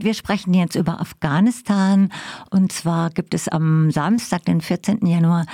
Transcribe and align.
Wir 0.00 0.14
sprechen 0.14 0.54
jetzt 0.54 0.76
über 0.76 1.00
Afghanistan 1.00 2.10
und 2.50 2.70
zwar 2.70 3.10
gibt 3.10 3.34
es 3.34 3.48
am 3.48 3.90
Samstag, 3.90 4.44
den 4.44 4.60
14. 4.60 5.04
Januar, 5.04 5.46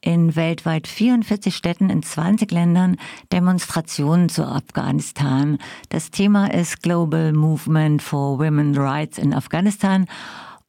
in 0.00 0.34
weltweit 0.36 0.86
44 0.88 1.54
Städten 1.54 1.90
in 1.90 2.02
20 2.02 2.50
Ländern 2.50 2.96
Demonstrationen 3.32 4.28
zu 4.28 4.44
Afghanistan. 4.44 5.58
Das 5.90 6.10
Thema 6.10 6.52
ist 6.52 6.82
Global 6.82 7.32
Movement 7.32 8.02
for 8.02 8.38
Women's 8.38 8.76
Rights 8.76 9.16
in 9.16 9.32
Afghanistan 9.32 10.06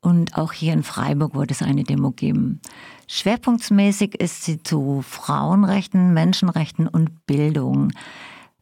und 0.02 0.38
auch 0.38 0.54
hier 0.54 0.74
in 0.74 0.84
Freiburg 0.84 1.34
wird 1.34 1.50
es 1.50 1.64
eine 1.64 1.84
Demo 1.84 2.12
geben. 2.12 2.62
Schwerpunktmäßig 3.08 4.16
ist 4.16 4.44
sie 4.44 4.62
zu 4.62 5.04
Frauenrechten, 5.08 6.14
Menschenrechten 6.14 6.88
und 6.88 7.26
Bildung. 7.26 7.92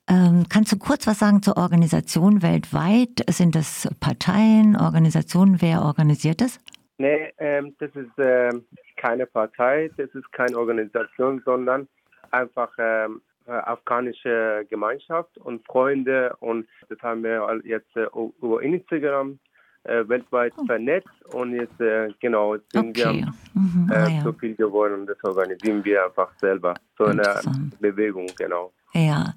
Ähm, 0.09 0.45
kannst 0.49 0.71
du 0.71 0.77
kurz 0.77 1.07
was 1.07 1.19
sagen 1.19 1.41
zur 1.41 1.57
Organisation 1.57 2.41
weltweit? 2.41 3.23
Sind 3.29 3.55
das 3.55 3.87
Parteien, 3.99 4.75
Organisationen? 4.75 5.61
Wer 5.61 5.81
organisiert 5.81 6.41
das? 6.41 6.59
Nee, 6.97 7.33
ähm, 7.37 7.75
das 7.79 7.89
ist 7.95 8.17
äh, 8.19 8.51
keine 8.97 9.25
Partei, 9.25 9.89
das 9.97 10.09
ist 10.13 10.31
keine 10.31 10.57
Organisation, 10.57 11.41
sondern 11.45 11.87
einfach 12.31 12.71
ähm, 12.77 13.21
äh, 13.45 13.51
afghanische 13.51 14.65
Gemeinschaft 14.69 15.37
und 15.37 15.65
Freunde 15.65 16.35
und 16.39 16.67
das 16.89 16.99
haben 17.01 17.23
wir 17.23 17.61
jetzt 17.65 17.95
äh, 17.95 18.07
über 18.41 18.61
Instagram 18.61 19.39
äh, 19.83 20.07
weltweit 20.07 20.53
oh. 20.57 20.65
vernetzt 20.65 21.09
und 21.33 21.53
jetzt 21.55 21.79
äh, 21.81 22.09
genau 22.21 22.55
jetzt 22.55 22.71
sind 22.71 22.97
okay. 22.97 23.25
wir 23.25 23.33
mhm. 23.53 23.91
äh, 23.91 23.95
ah, 23.95 24.07
ja. 24.07 24.21
so 24.21 24.31
viel 24.31 24.55
geworden 24.55 25.01
und 25.01 25.07
das 25.07 25.21
organisieren 25.23 25.83
wir 25.83 26.05
einfach 26.05 26.31
selber 26.39 26.73
so 26.97 27.05
eine 27.05 27.41
Bewegung 27.79 28.27
genau. 28.37 28.71
Ja, 28.93 29.32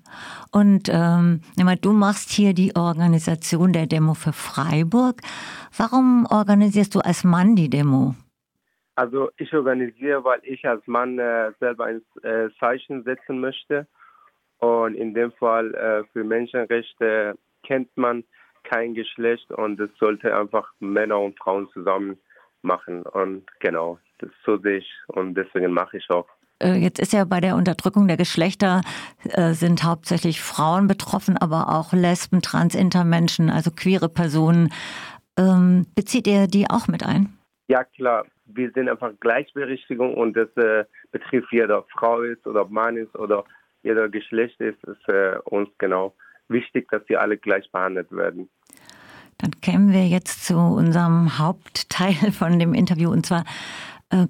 und 0.52 0.88
ähm, 0.90 1.40
du 1.80 1.92
machst 1.92 2.30
hier 2.30 2.54
die 2.54 2.74
Organisation 2.76 3.72
der 3.72 3.86
Demo 3.86 4.14
für 4.14 4.32
Freiburg. 4.32 5.20
Warum 5.76 6.26
organisierst 6.30 6.94
du 6.94 7.00
als 7.00 7.24
Mann 7.24 7.56
die 7.56 7.70
Demo? 7.70 8.14
Also 8.96 9.30
ich 9.36 9.52
organisiere, 9.52 10.24
weil 10.24 10.40
ich 10.42 10.66
als 10.66 10.86
Mann 10.86 11.18
äh, 11.18 11.52
selber 11.60 11.84
ein 11.84 12.02
äh, 12.22 12.48
Zeichen 12.58 13.04
setzen 13.04 13.40
möchte. 13.40 13.86
Und 14.58 14.94
in 14.94 15.12
dem 15.12 15.32
Fall 15.32 15.74
äh, 15.74 16.04
für 16.12 16.24
Menschenrechte 16.24 17.36
kennt 17.62 17.94
man 17.96 18.24
kein 18.64 18.94
Geschlecht 18.94 19.50
und 19.52 19.78
es 19.80 19.90
sollte 19.98 20.34
einfach 20.36 20.72
Männer 20.80 21.20
und 21.20 21.38
Frauen 21.38 21.68
zusammen 21.72 22.18
machen. 22.62 23.02
Und 23.02 23.44
genau, 23.60 23.98
das 24.18 24.30
so 24.44 24.56
sehe 24.58 24.78
ich 24.78 24.90
und 25.08 25.34
deswegen 25.34 25.72
mache 25.72 25.98
ich 25.98 26.10
auch. 26.10 26.28
Äh, 26.62 26.74
jetzt 26.74 26.98
ist 26.98 27.12
ja 27.12 27.24
bei 27.24 27.40
der 27.40 27.56
Unterdrückung 27.56 28.08
der 28.08 28.16
Geschlechter 28.16 28.82
äh, 29.24 29.52
sind 29.52 29.84
hauptsächlich 29.84 30.40
Frauen 30.40 30.86
betroffen, 30.86 31.36
aber 31.36 31.74
auch 31.74 31.92
Lesben, 31.92 32.42
Trans, 32.42 32.74
Intermenschen, 32.74 33.50
also 33.50 33.70
queere 33.70 34.08
Personen. 34.08 34.72
Ähm, 35.38 35.86
bezieht 35.94 36.26
ihr 36.26 36.46
die 36.46 36.68
auch 36.70 36.88
mit 36.88 37.04
ein? 37.04 37.36
Ja, 37.68 37.84
klar. 37.84 38.24
Wir 38.46 38.70
sind 38.72 38.88
einfach 38.88 39.12
Gleichberechtigung 39.20 40.14
und 40.14 40.36
das 40.36 40.48
äh, 40.56 40.84
betrifft 41.10 41.48
jeder 41.50 41.84
Frau 41.92 42.20
ist 42.22 42.46
oder 42.46 42.64
Mann 42.66 42.96
ist 42.96 43.14
oder 43.16 43.44
jeder 43.82 44.08
Geschlecht 44.08 44.60
ist, 44.60 44.82
ist 44.84 45.04
für 45.04 45.42
uns 45.42 45.68
genau 45.78 46.14
wichtig, 46.48 46.88
dass 46.90 47.02
sie 47.08 47.16
alle 47.16 47.36
gleich 47.36 47.70
behandelt 47.72 48.10
werden. 48.12 48.48
Dann 49.38 49.50
kämen 49.60 49.92
wir 49.92 50.06
jetzt 50.06 50.46
zu 50.46 50.56
unserem 50.56 51.38
Hauptteil 51.38 52.32
von 52.32 52.58
dem 52.58 52.72
Interview 52.72 53.10
und 53.10 53.26
zwar 53.26 53.40
äh, 53.40 53.44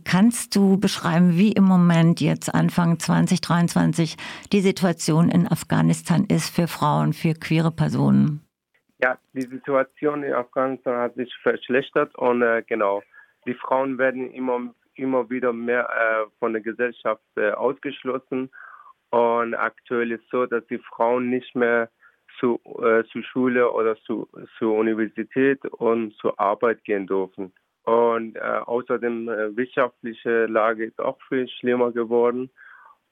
kannst 0.05 0.57
du 0.57 0.79
beschreiben, 0.79 1.37
wie 1.37 1.53
im 1.53 1.65
Moment 1.65 2.21
jetzt 2.21 2.55
Anfang 2.55 2.99
2023 2.99 4.17
die 4.53 4.61
Situation 4.61 5.29
in 5.29 5.47
Afghanistan 5.47 6.25
ist 6.29 6.55
für 6.55 6.67
Frauen, 6.67 7.13
für 7.13 7.35
queere 7.35 7.71
Personen? 7.71 8.41
Ja, 8.99 9.19
die 9.35 9.43
Situation 9.43 10.23
in 10.23 10.33
Afghanistan 10.33 10.97
hat 10.97 11.15
sich 11.17 11.33
verschlechtert 11.43 12.15
und 12.17 12.41
äh, 12.43 12.63
genau, 12.67 13.03
die 13.47 13.55
Frauen 13.55 13.99
werden 13.99 14.31
immer, 14.31 14.75
immer 14.95 15.29
wieder 15.29 15.53
mehr 15.53 15.89
äh, 15.89 16.31
von 16.39 16.55
der 16.55 16.63
Gesellschaft 16.63 17.23
äh, 17.37 17.51
ausgeschlossen 17.51 18.51
und 19.11 19.55
aktuell 19.55 20.13
ist 20.13 20.25
so, 20.31 20.47
dass 20.47 20.67
die 20.67 20.79
Frauen 20.79 21.29
nicht 21.29 21.55
mehr 21.55 21.91
zu, 22.41 22.59
äh, 22.83 23.05
zur 23.13 23.23
Schule 23.23 23.71
oder 23.71 23.97
zu, 24.03 24.29
zur 24.59 24.75
Universität 24.75 25.65
und 25.67 26.15
zur 26.17 26.39
Arbeit 26.41 26.83
gehen 26.85 27.07
dürfen. 27.07 27.53
Und 27.87 28.35
äh, 28.35 28.41
außerdem 28.41 29.29
äh, 29.29 29.57
wirtschaftliche 29.57 30.47
Lage 30.47 30.85
ist 30.87 31.01
auch 31.01 31.19
viel 31.29 31.49
schlimmer 31.49 31.93
geworden. 31.93 32.51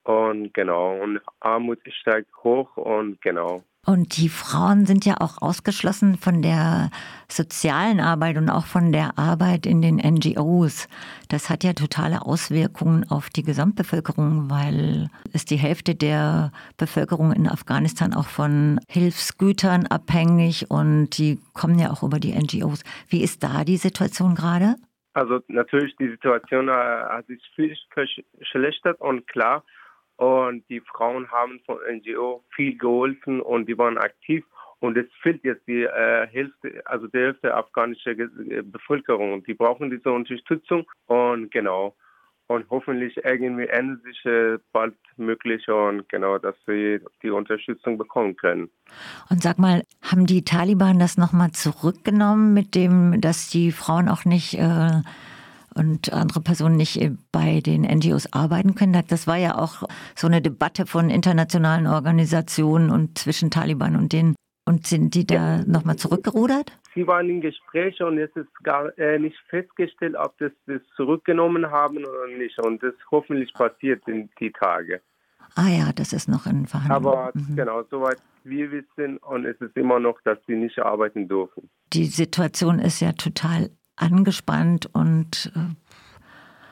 Und 0.03 0.53
genau, 0.53 1.01
und 1.01 1.21
Armut 1.41 1.79
steigt 2.01 2.35
hoch 2.43 2.77
und 2.77 3.23
genau. 3.23 3.63
Und 3.87 4.17
die 4.17 4.29
Frauen 4.29 4.87
sind 4.87 5.05
ja 5.05 5.17
auch 5.21 5.43
ausgeschlossen 5.43 6.17
von 6.17 6.41
der 6.41 6.91
sozialen 7.29 8.01
Arbeit 8.01 8.39
und 8.39 8.49
auch 8.49 8.67
von 8.67 8.93
der 8.93 9.19
Arbeit 9.19 9.67
in 9.67 9.83
den 9.83 9.97
NGOs. 9.97 10.89
Das 11.29 11.51
hat 11.51 11.65
ja 11.65 11.75
totale 11.75 12.23
Auswirkungen 12.23 13.05
auf 13.11 13.29
die 13.29 13.43
Gesamtbevölkerung, 13.43 14.49
weil 14.51 15.11
ist 15.33 15.51
die 15.51 15.57
Hälfte 15.57 15.95
der 15.95 16.53
Bevölkerung 16.79 17.33
in 17.33 17.49
Afghanistan 17.49 18.15
auch 18.15 18.29
von 18.29 18.81
Hilfsgütern 18.89 19.87
abhängig 19.87 20.71
und 20.71 21.19
die 21.19 21.39
kommen 21.53 21.79
ja 21.79 21.91
auch 21.91 22.03
über 22.03 22.21
die 22.21 22.33
NGOs. 22.33 22.83
Wie 23.09 23.23
ist 23.23 23.43
da 23.43 23.65
die 23.65 23.77
Situation 23.77 24.35
gerade? 24.35 24.77
Also 25.13 25.41
natürlich, 25.47 25.95
die 25.97 26.09
Situation 26.09 26.69
äh, 26.69 26.73
hat 26.73 27.27
sich 27.27 27.41
viel 27.55 27.77
verschlechtert 27.93 29.01
und 29.01 29.29
klar, 29.29 29.65
und 30.17 30.65
die 30.69 30.81
Frauen 30.81 31.31
haben 31.31 31.61
von 31.67 31.79
NGO 31.91 32.45
viel 32.55 32.77
geholfen 32.79 33.41
und 33.41 33.69
die 33.69 33.77
waren 33.77 33.99
aktiv. 33.99 34.45
Und 34.81 34.97
es 34.99 35.07
fehlt 35.23 35.43
jetzt 35.45 35.67
die 35.67 35.85
äh, 35.85 36.27
Hälfte, 36.27 36.83
also 36.85 37.07
die 37.07 37.19
Hälfte 37.19 37.55
afghanische 37.55 38.11
äh, 38.11 38.63
Bevölkerung. 38.63 39.43
Die 39.45 39.55
brauchen 39.55 39.91
diese 39.91 40.13
Unterstützung. 40.13 40.85
Und 41.07 41.51
genau. 41.51 41.95
Und 42.47 42.67
hoffentlich 42.69 43.17
irgendwie 43.25 43.67
ändert 43.67 44.03
sich 44.03 44.23
äh, 44.27 44.59
bald 44.73 44.95
möglich 45.17 45.67
und 45.69 46.07
genau, 46.11 46.37
dass 46.37 46.55
sie 46.67 47.01
die 47.23 47.31
Unterstützung 47.31 47.97
bekommen 47.97 48.37
können. 48.37 48.69
Und 49.31 49.43
sag 49.43 49.59
mal, 49.59 49.83
haben 50.03 50.27
die 50.27 50.45
Taliban 50.45 50.99
das 50.99 51.17
nochmal 51.17 51.53
zurückgenommen 51.53 52.53
mit 52.53 52.75
dem, 52.75 53.23
dass 53.23 53.49
die 53.49 53.73
Frauen 53.73 54.11
auch 54.11 54.27
nicht 54.27 54.59
äh, 54.59 55.01
und 55.75 56.13
andere 56.13 56.41
Personen 56.41 56.77
nicht 56.77 57.01
bei 57.33 57.61
den 57.61 57.83
NGOs 57.83 58.33
arbeiten 58.33 58.75
können. 58.75 59.03
Das 59.09 59.27
war 59.27 59.37
ja 59.37 59.57
auch 59.57 59.83
so 60.15 60.27
eine 60.27 60.41
Debatte 60.41 60.87
von 60.87 61.11
internationalen 61.11 61.87
Organisationen 61.87 62.91
und 62.91 63.19
zwischen 63.19 63.51
Taliban 63.51 63.97
und 63.97 64.13
denen. 64.13 64.35
Und 64.67 64.87
sind 64.87 65.15
die 65.15 65.27
da 65.27 65.63
nochmal 65.67 65.97
zurückgerudert? 65.97 66.73
Sie 66.95 67.07
waren 67.07 67.29
in 67.29 67.43
Gesprächen 67.43 68.07
und 68.07 68.19
es 68.19 68.35
ist 68.35 68.49
gar 68.63 68.97
äh, 68.99 69.19
nicht 69.19 69.37
festgestellt, 69.49 70.15
ob 70.17 70.39
das, 70.39 70.53
das 70.67 70.81
zurückgenommen 70.97 71.71
haben 71.71 71.99
oder 71.99 72.29
nicht. 72.39 72.59
Und 72.61 72.83
das 72.83 72.95
hoffentlich 73.11 73.53
passiert 73.53 74.07
in 74.09 74.31
die 74.41 74.51
Tage. 74.53 75.03
Ah 75.55 75.69
ja, 75.69 75.93
das 75.95 76.13
ist 76.13 76.29
noch 76.29 76.47
in 76.47 76.67
Verhandlungen. 76.67 77.07
Aber 77.07 77.31
mhm. 77.35 77.57
genau, 77.57 77.83
soweit 77.91 78.19
wir 78.45 78.71
wissen 78.73 79.19
und 79.19 79.45
es 79.45 79.61
ist 79.61 79.77
immer 79.77 80.01
noch, 80.01 80.21
dass 80.23 80.39
sie 80.47 80.57
nicht 80.57 80.79
arbeiten 80.79 81.29
dürfen. 81.29 81.69
Die 81.93 82.07
Situation 82.07 82.79
ist 82.79 83.01
ja 83.01 83.13
total 83.13 83.71
angespannt 83.97 84.87
und 84.93 85.53
äh, 85.55 85.75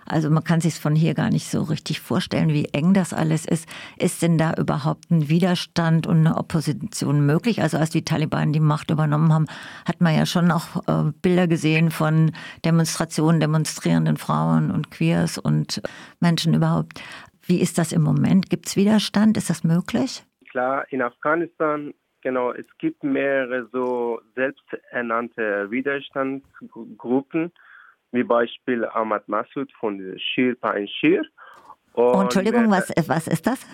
also 0.07 0.31
man 0.31 0.45
kann 0.45 0.61
sich 0.61 0.75
von 0.75 0.95
hier 0.95 1.15
gar 1.15 1.31
nicht 1.31 1.49
so 1.49 1.63
richtig 1.63 2.01
vorstellen, 2.01 2.49
wie 2.49 2.67
eng 2.67 2.93
das 2.93 3.15
alles 3.15 3.47
ist. 3.47 3.69
Ist 3.97 4.21
denn 4.23 4.37
da 4.37 4.53
überhaupt 4.55 5.11
ein 5.11 5.29
Widerstand 5.29 6.07
und 6.07 6.19
eine 6.19 6.37
Opposition 6.37 7.25
möglich? 7.25 7.63
Also 7.63 7.79
als 7.79 7.91
die 7.91 8.05
Taliban 8.05 8.53
die 8.53 8.61
Macht 8.61 8.91
übernommen 8.91 9.33
haben, 9.33 9.47
hat 9.87 10.01
man 10.01 10.15
ja 10.15 10.27
schon 10.27 10.51
auch 10.51 10.87
äh, 10.87 11.13
Bilder 11.23 11.47
gesehen 11.47 11.91
von 11.91 12.33
Demonstrationen, 12.65 13.41
demonstrierenden 13.41 14.17
Frauen 14.17 14.71
und 14.71 14.91
Queers 14.91 15.39
und 15.39 15.81
Menschen 16.21 16.55
überhaupt. 16.55 17.01
Wie 17.41 17.61
ist 17.61 17.79
das 17.79 17.93
im 17.93 18.03
Moment? 18.03 18.51
Gibt 18.51 18.67
es 18.69 18.77
Widerstand? 18.77 19.37
Ist 19.37 19.51
das 19.51 19.65
möglich? 19.65 20.25
Klar, 20.51 20.85
in 20.91 21.01
Afghanistan 21.01 21.95
Genau, 22.23 22.53
es 22.53 22.67
gibt 22.79 23.03
mehrere 23.03 23.69
so 23.73 24.21
selbsternannte 24.37 25.71
Widerstandsgruppen, 25.71 27.53
wie 28.13 28.23
Beispiel 28.23 28.85
Ahmad 28.85 29.29
Massoud 29.29 29.73
von 29.79 30.17
Shir 30.19 30.55
Pain 30.55 30.87
Shir. 30.87 31.23
Und, 31.95 32.23
Entschuldigung, 32.23 32.71
was, 32.71 32.93
was 33.07 33.27
ist 33.27 33.47
das? 33.47 33.67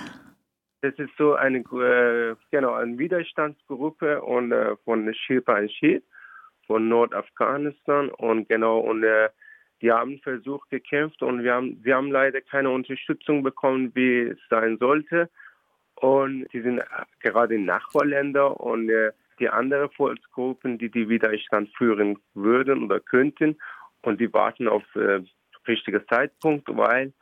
Das 0.81 0.95
ist 0.95 1.11
so 1.19 1.35
eine, 1.35 1.59
äh, 1.59 2.37
genau, 2.51 2.73
eine 2.75 2.99
Widerstandsgruppe 2.99 4.23
und, 4.23 4.53
äh, 4.53 4.77
von 4.85 5.13
Shir 5.13 5.43
Pain 5.43 5.69
Shir 5.69 6.01
von 6.67 6.89
Nordafghanistan 6.89 8.11
und 8.11 8.49
genau, 8.49 8.79
und 8.79 9.03
äh, 9.03 9.31
die 9.81 9.91
haben 9.91 10.21
versucht 10.21 10.71
gekämpft 10.71 11.23
und 11.23 11.43
wir 11.43 11.55
haben, 11.55 11.79
wir 11.83 11.97
haben 11.97 12.13
leider 12.13 12.41
keine 12.41 12.71
Unterstützung 12.71 13.43
bekommen, 13.43 13.91
wie 13.95 14.21
es 14.21 14.39
sein 14.51 14.77
sollte. 14.79 15.31
Und 16.01 16.47
die 16.53 16.61
sind 16.61 16.83
gerade 17.21 17.59
Nachbarländer 17.59 18.61
und 18.61 18.89
äh, 18.89 19.13
die 19.41 19.49
anderen 19.49 19.91
Volksgruppen, 19.91 20.79
die 20.79 20.91
die 20.91 21.09
Widerstand 21.09 21.71
führen 21.77 22.19
würden 22.35 22.85
oder 22.85 23.01
könnten. 23.01 23.57
Und 24.03 24.21
die 24.21 24.33
warten 24.33 24.69
auf 24.69 24.83
äh, 24.95 25.21
richtigen 25.67 26.03
Zeitpunkt, 26.09 26.69
weil 26.69 27.13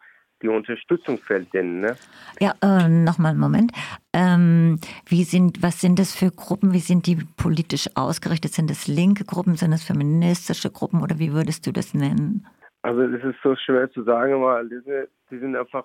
die 0.42 0.48
Unterstützung 0.48 1.18
fehlt 1.18 1.52
denen. 1.54 1.80
Ne? 1.80 1.96
Ja, 2.40 2.54
äh, 2.62 2.88
nochmal 2.88 3.30
einen 3.30 3.40
Moment. 3.40 3.72
Ähm, 4.12 4.78
wie 5.06 5.24
sind, 5.24 5.62
was 5.62 5.80
sind 5.80 5.98
das 5.98 6.14
für 6.14 6.30
Gruppen? 6.30 6.72
Wie 6.72 6.80
sind 6.80 7.06
die 7.06 7.16
politisch 7.36 7.88
ausgerichtet? 7.94 8.52
Sind 8.52 8.68
das 8.68 8.86
linke 8.86 9.24
Gruppen? 9.24 9.56
Sind 9.56 9.70
das 9.70 9.84
feministische 9.84 10.70
Gruppen? 10.70 11.02
Oder 11.02 11.18
wie 11.18 11.32
würdest 11.32 11.66
du 11.66 11.72
das 11.72 11.94
nennen? 11.94 12.46
Also 12.82 13.06
das 13.06 13.24
ist 13.24 13.42
so 13.42 13.56
schwer 13.56 13.90
zu 13.90 14.04
sagen, 14.04 14.42
weil 14.42 14.68
die 14.68 14.80
sind, 14.84 15.08
die 15.30 15.38
sind 15.38 15.56
einfach, 15.56 15.84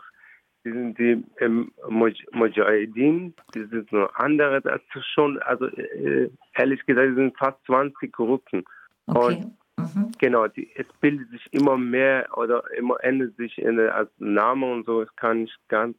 die 0.63 0.71
sind 0.71 0.97
die 0.97 1.23
ähm, 1.39 1.71
Mujahideen, 1.89 3.33
die 3.53 3.65
sind 3.65 3.91
nur 3.91 4.19
andere, 4.19 4.61
das 4.61 4.81
ist 4.95 5.07
schon, 5.07 5.39
also 5.39 5.65
äh, 5.65 6.29
ehrlich 6.53 6.85
gesagt, 6.85 7.09
die 7.09 7.15
sind 7.15 7.37
fast 7.37 7.57
20 7.65 8.11
Gruppen. 8.11 8.63
Okay. 9.07 9.35
Und 9.35 9.57
Mhm. 9.81 10.11
Genau, 10.19 10.47
die, 10.47 10.69
es 10.75 10.85
bildet 10.99 11.29
sich 11.31 11.47
immer 11.51 11.77
mehr 11.77 12.27
oder 12.37 12.63
immer 12.77 12.97
ändert 13.03 13.35
sich 13.37 13.57
in, 13.57 13.79
als 13.79 14.09
Name 14.19 14.71
und 14.71 14.85
so. 14.85 15.03
Das 15.03 15.15
kann 15.15 15.43
ich 15.43 15.53
ganz 15.67 15.97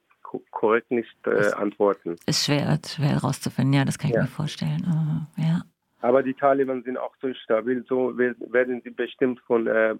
korrekt 0.50 0.90
nicht 0.90 1.14
äh, 1.26 1.52
antworten. 1.52 2.16
Ist 2.26 2.46
schwer, 2.46 2.78
schwer 2.86 3.20
herauszufinden, 3.20 3.74
ja, 3.74 3.84
das 3.84 3.98
kann 3.98 4.10
ich 4.10 4.16
ja. 4.16 4.22
mir 4.22 4.28
vorstellen. 4.28 4.82
Uh, 4.86 5.42
ja. 5.42 5.62
Aber 6.00 6.22
die 6.22 6.34
Taliban 6.34 6.82
sind 6.82 6.96
auch 6.96 7.14
so 7.20 7.32
stabil, 7.34 7.84
so 7.86 8.16
werden 8.16 8.80
sie 8.82 8.90
bestimmt 8.90 9.40
von 9.40 9.66
äh, 9.66 9.94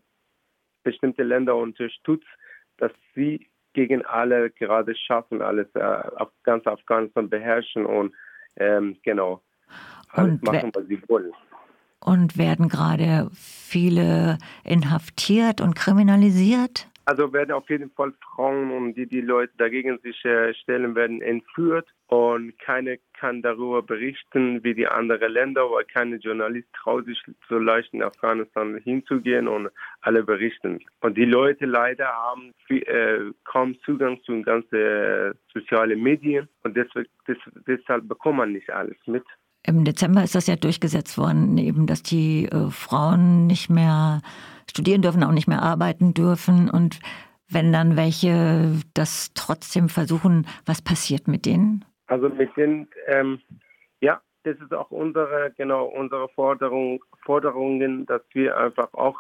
bestimmten 0.83 1.29
Ländern 1.29 1.59
unterstützt, 1.59 2.27
dass 2.79 2.93
sie 3.15 3.47
gegen 3.73 4.05
alle 4.05 4.51
gerade 4.51 4.95
schaffen, 4.95 5.43
alles 5.43 5.67
äh, 5.75 6.03
ganz 6.43 6.67
Afghanistan 6.67 7.29
beherrschen 7.29 7.87
und 7.87 8.15
ähm, 8.57 8.97
genau. 9.03 9.43
Alles 10.11 10.33
und 10.33 10.43
machen, 10.45 10.71
was 10.75 10.87
sie 10.87 11.01
wollen. 11.09 11.33
Und 12.01 12.37
werden 12.37 12.69
gerade 12.69 13.31
viele 13.33 14.39
inhaftiert 14.65 15.61
und 15.61 15.75
kriminalisiert? 15.75 16.89
Also 17.05 17.33
werden 17.33 17.53
auf 17.53 17.69
jeden 17.71 17.91
Fall 17.91 18.13
Frauen 18.35 18.71
und 18.71 18.95
die, 18.95 19.07
die 19.07 19.21
Leute 19.21 19.53
dagegen 19.57 19.99
sich 20.03 20.25
äh, 20.25 20.55
stellen, 20.55 20.95
werden 20.95 21.21
entführt 21.23 21.87
und 22.13 22.59
keiner 22.59 22.97
kann 23.19 23.41
darüber 23.41 23.81
berichten 23.81 24.63
wie 24.63 24.75
die 24.75 24.87
anderen 24.87 25.33
Länder, 25.33 25.63
weil 25.71 25.85
keine 25.85 26.17
Journalist 26.17 26.69
traut 26.75 27.07
sich 27.07 27.19
so 27.49 27.59
leicht 27.59 27.95
in 27.95 28.03
Afghanistan 28.03 28.77
hinzugehen 28.85 29.49
und 29.49 29.71
alle 30.03 30.23
berichten. 30.23 30.79
Und 31.01 31.17
die 31.17 31.25
Leute 31.25 31.65
leider 31.65 32.09
haben 32.09 32.53
viel, 32.67 32.83
äh, 32.83 33.33
kaum 33.45 33.77
Zugang 33.87 34.23
zu 34.25 34.43
ganzen 34.43 34.77
äh, 34.77 35.33
sozialen 35.55 36.03
Medien 36.03 36.51
und 36.65 36.77
deswegen, 36.77 37.09
des, 37.27 37.39
deshalb 37.67 38.07
bekommt 38.07 38.37
man 38.37 38.53
nicht 38.53 38.69
alles 38.69 38.99
mit. 39.07 39.25
Im 39.67 39.83
Dezember 39.87 40.23
ist 40.23 40.35
das 40.35 40.47
ja 40.49 40.57
durchgesetzt 40.57 41.17
worden, 41.17 41.57
eben, 41.57 41.87
dass 41.87 42.03
die 42.03 42.45
äh, 42.45 42.69
Frauen 42.69 43.47
nicht 43.47 43.71
mehr 43.71 44.21
studieren 44.69 45.01
dürfen, 45.01 45.25
auch 45.25 45.33
nicht 45.33 45.49
mehr 45.49 45.63
arbeiten 45.63 46.13
dürfen. 46.13 46.69
Und 46.69 47.01
wenn 47.49 47.73
dann 47.73 47.97
welche 47.97 48.83
das 48.93 49.31
trotzdem 49.33 49.89
versuchen, 49.89 50.47
was 50.67 50.83
passiert 50.83 51.27
mit 51.27 51.47
denen? 51.47 51.87
Also 52.07 52.29
mit 52.29 52.57
denen, 52.57 52.89
ähm, 53.07 53.41
ja, 54.01 54.21
das 54.45 54.57
ist 54.59 54.75
auch 54.75 54.91
unsere, 54.91 55.53
genau, 55.57 55.87
unsere 55.87 56.29
Forderung, 56.31 57.03
Forderungen, 57.25 58.07
dass 58.07 58.23
wir 58.33 58.57
einfach 58.57 58.93
auch, 58.95 59.19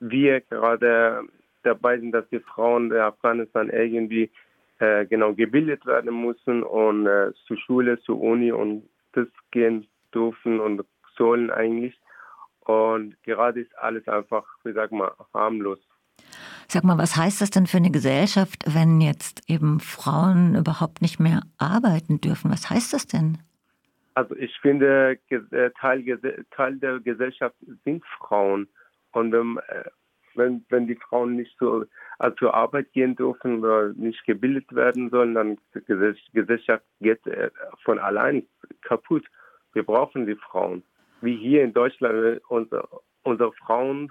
wir 0.00 0.40
gerade 0.42 1.22
dabei 1.62 1.98
sind, 1.98 2.12
dass 2.12 2.28
die 2.30 2.40
Frauen 2.40 2.90
der 2.90 3.06
Afghanistan 3.06 3.70
irgendwie 3.70 4.30
äh, 4.78 5.06
genau 5.06 5.34
gebildet 5.34 5.84
werden 5.86 6.24
müssen 6.24 6.62
und 6.62 7.06
äh, 7.06 7.32
zur 7.46 7.56
Schule, 7.58 8.00
zur 8.00 8.20
Uni 8.20 8.52
und 8.52 8.88
das 9.12 9.28
gehen 9.50 9.86
dürfen 10.14 10.60
und 10.60 10.84
sollen 11.16 11.50
eigentlich. 11.50 11.98
Und 12.60 13.20
gerade 13.22 13.60
ist 13.60 13.76
alles 13.78 14.06
einfach, 14.08 14.46
wie 14.64 14.72
sag 14.72 14.92
mal, 14.92 15.12
harmlos. 15.34 15.78
Sag 16.68 16.84
mal, 16.84 16.98
was 16.98 17.16
heißt 17.16 17.40
das 17.40 17.50
denn 17.50 17.66
für 17.66 17.78
eine 17.78 17.90
Gesellschaft, 17.90 18.62
wenn 18.66 19.00
jetzt 19.00 19.42
eben 19.50 19.80
Frauen 19.80 20.54
überhaupt 20.54 21.02
nicht 21.02 21.18
mehr 21.18 21.42
arbeiten 21.58 22.20
dürfen? 22.20 22.50
Was 22.50 22.70
heißt 22.70 22.92
das 22.92 23.06
denn? 23.06 23.38
Also 24.14 24.36
ich 24.36 24.56
finde, 24.60 25.18
äh, 25.30 25.70
Teil, 25.80 26.04
Teil 26.50 26.76
der 26.76 27.00
Gesellschaft 27.00 27.56
sind 27.84 28.04
Frauen. 28.18 28.68
Und 29.12 29.32
wenn, 29.32 29.58
äh, 29.68 29.84
wenn, 30.68 30.86
die 30.86 30.94
Frauen 30.94 31.36
nicht 31.36 31.56
so, 31.58 31.84
also 32.18 32.36
zur 32.36 32.54
Arbeit 32.54 32.92
gehen 32.92 33.16
dürfen 33.16 33.60
oder 33.60 33.92
nicht 33.94 34.24
gebildet 34.24 34.72
werden 34.74 35.10
sollen, 35.10 35.34
dann 35.34 35.58
die 35.74 36.14
Gesellschaft 36.32 36.84
geht 37.00 37.26
äh, 37.26 37.50
von 37.82 37.98
allein 37.98 38.46
kaputt. 38.82 39.26
Wir 39.72 39.82
brauchen 39.82 40.26
die 40.26 40.36
Frauen. 40.36 40.82
Wie 41.20 41.36
hier 41.36 41.64
in 41.64 41.72
Deutschland, 41.72 42.40
unsere, 42.48 42.86
unsere 43.22 43.52
Frauen 43.54 44.10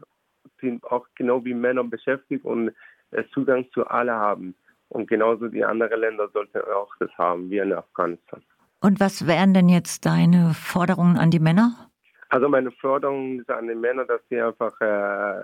sind 0.62 0.84
auch 0.86 1.06
genau 1.16 1.44
wie 1.46 1.54
Männer 1.54 1.84
beschäftigt 1.84 2.46
und 2.46 2.72
äh, 3.12 3.24
Zugang 3.34 3.66
zu 3.72 3.88
alle 3.88 4.14
haben. 4.14 4.56
Und 4.90 5.08
genauso 5.08 5.48
die 5.48 5.64
anderen 5.64 6.00
Länder 6.00 6.30
sollten 6.34 6.60
auch 6.74 6.90
das 7.00 7.12
haben, 7.18 7.50
wie 7.50 7.60
in 7.60 7.74
Afghanistan. 7.74 8.42
Und 8.82 9.00
was 9.00 9.28
wären 9.28 9.54
denn 9.54 9.70
jetzt 9.70 10.06
deine 10.06 10.54
Forderungen 10.54 11.18
an 11.18 11.32
die 11.32 11.40
Männer? 11.40 11.90
Also 12.30 12.48
meine 12.48 12.72
Forderung 12.72 13.40
ist 13.40 13.50
an 13.50 13.68
die 13.68 13.76
Männer, 13.76 14.06
dass 14.06 14.22
sie 14.30 14.42
einfach 14.42 14.80
äh, 14.82 15.42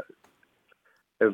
äh, 1.19 1.31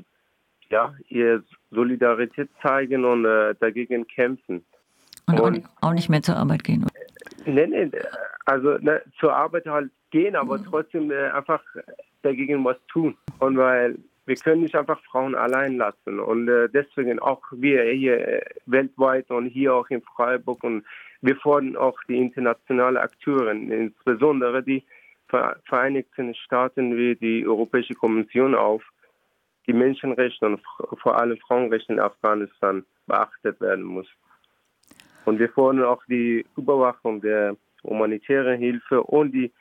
ja, 0.69 0.94
ihre 1.10 1.44
Solidarität 1.69 2.50
zeigen 2.62 3.06
und 3.06 3.25
äh, 3.25 3.54
dagegen 3.60 4.07
kämpfen. 4.07 4.66
Und, 5.27 5.39
und 5.39 5.66
auch 5.81 5.94
nicht 5.94 6.10
mehr 6.10 6.22
zur 6.22 6.38
Arbeit 6.38 6.63
gehen? 6.63 6.86
Nee, 7.45 7.68
nee, 7.68 7.92
also 8.45 8.77
ne, 8.80 9.01
zur 9.19 9.36
Arbeit 9.36 9.66
halt 9.66 9.92
gehen, 10.10 10.36
aber 10.36 10.57
mhm. 10.57 10.66
trotzdem 10.66 11.12
äh, 11.12 11.30
einfach 11.30 11.62
dagegen 12.22 12.63
was 12.63 12.77
tun. 12.88 13.16
Und 13.42 13.58
weil 13.58 13.98
wir 14.26 14.36
können 14.36 14.62
nicht 14.62 14.76
einfach 14.76 15.02
Frauen 15.04 15.34
allein 15.34 15.78
lassen. 15.78 16.20
Und 16.20 16.48
äh, 16.48 16.70
deswegen 16.70 17.20
auch 17.20 17.42
wir 17.52 17.84
hier 17.86 18.28
äh, 18.28 18.42
weltweit 18.68 19.32
und 19.32 19.48
hier 19.48 19.74
auch 19.74 19.90
in 19.90 20.04
Freiburg 20.04 20.64
und 20.64 20.86
wir 21.22 21.36
fordern 21.38 21.76
auch 21.76 21.98
die 22.08 22.18
internationalen 22.18 22.98
Akteure, 22.98 23.52
insbesondere 23.52 24.64
die 24.64 24.84
Vereinigten 25.66 26.36
Staaten 26.36 26.98
wie 26.98 27.16
die 27.16 27.48
Europäische 27.48 27.94
Kommission 27.94 28.54
auf, 28.54 28.84
die 29.66 29.74
Menschenrechte 29.74 30.46
und 30.46 30.62
vor 31.02 31.18
allem 31.18 31.38
Frauenrechte 31.38 31.94
in 31.94 32.00
Afghanistan 32.00 32.86
beachtet 33.08 33.60
werden 33.62 33.86
muss. 33.86 34.08
Und 35.26 35.40
wir 35.40 35.50
fordern 35.50 35.86
auch 35.86 36.04
die 36.06 36.46
Überwachung 36.58 37.22
der 37.22 37.56
humanitären 37.84 38.60
Hilfe 38.60 39.02
und 39.02 39.32
die 39.32 39.52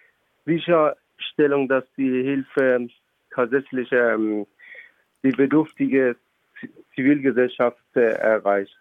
Sicherstellung, 0.44 1.68
dass 1.68 1.84
die 1.96 2.22
Hilfe 2.22 2.88
tatsächlich 3.34 3.90
ähm, 3.92 4.46
die 5.22 5.30
bedürftige 5.30 6.16
Zivilgesellschaft 6.94 7.78
äh, 7.94 8.00
erreicht. 8.00 8.76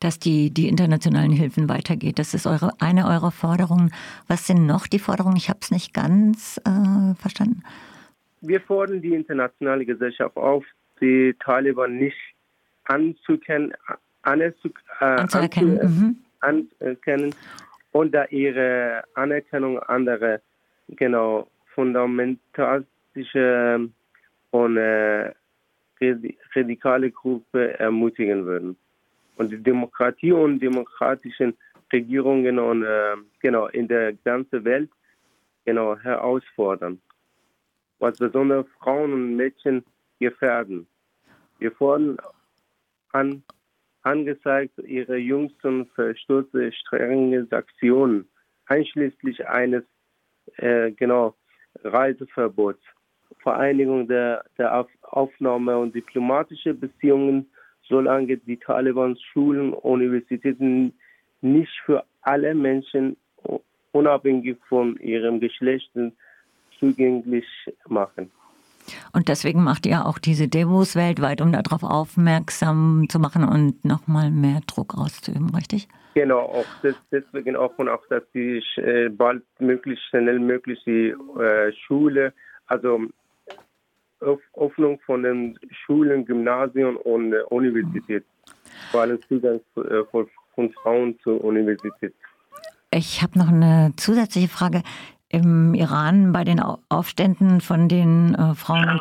Dass 0.00 0.18
die, 0.18 0.50
die 0.50 0.68
internationalen 0.68 1.32
Hilfen 1.32 1.68
weitergeht, 1.68 2.20
das 2.20 2.32
ist 2.32 2.46
eure, 2.46 2.72
eine 2.80 3.06
eurer 3.06 3.32
Forderungen. 3.32 3.92
Was 4.28 4.46
sind 4.46 4.64
noch 4.64 4.86
die 4.86 5.00
Forderungen? 5.00 5.36
Ich 5.36 5.48
habe 5.48 5.58
es 5.60 5.72
nicht 5.72 5.92
ganz 5.92 6.58
äh, 6.58 7.14
verstanden 7.16 7.62
wir 8.40 8.60
fordern 8.60 9.00
die 9.00 9.14
internationale 9.14 9.84
Gesellschaft 9.84 10.36
auf, 10.36 10.64
die 11.00 11.34
Taliban 11.44 11.96
nicht 11.96 12.16
anzukennen, 12.84 13.72
anzu, 14.22 14.68
äh, 15.00 15.04
anzuerkennen, 15.04 15.78
mhm. 15.82 16.16
anerkennen 16.40 17.34
und 17.92 18.12
da 18.12 18.24
ihre 18.26 19.02
Anerkennung 19.14 19.78
anderer 19.80 20.40
genau 20.88 21.48
fundamentalistische 23.24 23.90
und 24.50 24.76
äh, 24.76 25.32
radikale 26.54 27.10
Gruppen 27.10 27.70
ermutigen 27.70 28.44
würden. 28.46 28.76
Und 29.36 29.50
die 29.52 29.62
Demokratie 29.62 30.32
und 30.32 30.60
demokratischen 30.60 31.56
Regierungen 31.92 32.58
und, 32.58 32.84
äh, 32.84 33.16
genau 33.40 33.66
in 33.68 33.88
der 33.88 34.12
ganzen 34.14 34.64
Welt 34.64 34.90
genau 35.64 35.96
herausfordern 35.98 37.00
was 37.98 38.18
besonders 38.18 38.66
Frauen 38.78 39.12
und 39.12 39.36
Mädchen 39.36 39.84
gefährden. 40.20 40.86
Wir 41.58 41.72
fordern 41.72 42.18
an, 43.12 43.42
angezeigt 44.02 44.78
ihre 44.78 45.16
jüngsten 45.16 45.86
Verstöße 45.86 46.72
strenge 46.72 47.46
Sanktionen, 47.46 48.28
einschließlich 48.66 49.46
eines 49.48 49.84
äh, 50.56 50.92
genau 50.92 51.34
Reiseverbots, 51.82 52.82
Vereinigung 53.42 54.08
der, 54.08 54.44
der 54.56 54.86
Aufnahme 55.02 55.78
und 55.78 55.94
diplomatische 55.94 56.74
Beziehungen, 56.74 57.46
solange 57.88 58.36
die 58.36 58.56
Taliban 58.56 59.16
Schulen 59.16 59.72
und 59.72 59.78
Universitäten 59.82 60.92
nicht 61.40 61.72
für 61.84 62.04
alle 62.22 62.54
Menschen 62.54 63.16
unabhängig 63.92 64.58
von 64.68 64.96
ihrem 64.98 65.40
Geschlecht 65.40 65.90
zugänglich 66.78 67.46
machen. 67.88 68.30
Und 69.12 69.28
deswegen 69.28 69.62
macht 69.62 69.86
ihr 69.86 70.06
auch 70.06 70.18
diese 70.18 70.48
Demos 70.48 70.96
weltweit, 70.96 71.40
um 71.40 71.52
darauf 71.52 71.82
aufmerksam 71.82 73.06
zu 73.08 73.18
machen 73.18 73.44
und 73.44 73.84
nochmal 73.84 74.30
mehr 74.30 74.60
Druck 74.66 74.96
auszuüben, 74.96 75.54
richtig? 75.54 75.88
Genau, 76.14 76.40
auch 76.40 76.66
das, 76.82 76.94
deswegen 77.12 77.54
auch 77.56 77.76
und 77.78 77.88
auch, 77.88 78.04
dass 78.08 78.22
die 78.34 78.62
äh, 78.76 79.08
bald 79.08 79.42
möglichst 79.58 80.04
schnell 80.06 80.38
möglich 80.38 80.80
die 80.86 81.14
äh, 81.38 81.72
Schule, 81.86 82.32
also 82.66 83.02
Öffnung 84.20 85.00
von 85.06 85.22
den 85.22 85.58
Schulen, 85.70 86.24
Gymnasien 86.24 86.96
und 86.96 87.32
äh, 87.32 87.42
Universität. 87.50 88.24
Vor 88.90 89.02
allem 89.02 89.20
Zugang 89.28 89.60
äh, 89.76 90.04
von 90.10 90.72
Frauen 90.82 91.18
zur 91.22 91.42
Universität. 91.44 92.14
Ich 92.90 93.22
habe 93.22 93.38
noch 93.38 93.48
eine 93.48 93.92
zusätzliche 93.96 94.48
Frage. 94.48 94.82
Im 95.28 95.74
Iran 95.74 96.32
bei 96.32 96.42
den 96.44 96.60
Aufständen 96.88 97.60
von 97.60 97.88
den 97.88 98.34
äh, 98.34 98.54
Frauen 98.54 99.00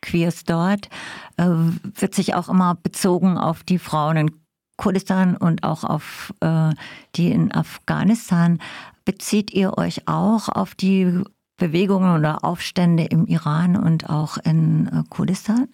Queers 0.00 0.44
dort 0.44 0.88
äh, 1.36 1.44
wird 1.44 2.14
sich 2.14 2.34
auch 2.34 2.48
immer 2.48 2.74
bezogen 2.74 3.36
auf 3.36 3.64
die 3.64 3.78
Frauen 3.78 4.16
in 4.16 4.30
Kurdistan 4.76 5.36
und 5.36 5.64
auch 5.64 5.84
auf 5.84 6.32
äh, 6.40 6.70
die 7.16 7.32
in 7.32 7.52
Afghanistan. 7.52 8.60
Bezieht 9.04 9.52
ihr 9.52 9.76
euch 9.76 10.06
auch 10.06 10.48
auf 10.48 10.74
die 10.74 11.22
Bewegungen 11.58 12.18
oder 12.18 12.44
Aufstände 12.44 13.06
im 13.10 13.26
Iran 13.26 13.76
und 13.76 14.08
auch 14.08 14.38
in 14.44 14.88
äh, 14.88 15.02
Kurdistan? 15.10 15.68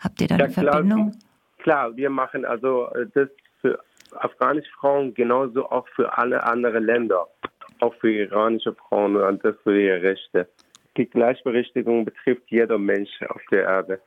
Habt 0.00 0.20
ihr 0.20 0.28
da 0.28 0.36
ja, 0.36 0.44
eine 0.44 0.52
Verbindung? 0.52 1.16
Klar, 1.58 1.94
wir 1.94 2.10
machen 2.10 2.44
also 2.44 2.86
äh, 2.94 3.06
das 3.14 3.28
für 3.60 3.78
afghanische 4.16 4.70
Frauen 4.80 5.14
genauso 5.14 5.70
auch 5.70 5.86
für 5.88 6.16
alle 6.16 6.42
anderen 6.42 6.84
Länder, 6.84 7.26
auch 7.80 7.94
für 7.96 8.10
iranische 8.10 8.74
Frauen 8.74 9.16
und 9.16 9.44
das 9.44 9.54
für 9.62 9.78
ihre 9.78 10.02
Rechte. 10.02 10.48
Die 10.96 11.06
Gleichberechtigung 11.06 12.04
betrifft 12.04 12.44
jeder 12.48 12.78
Mensch 12.78 13.10
auf 13.28 13.42
der 13.50 13.64
Erde. 13.64 14.00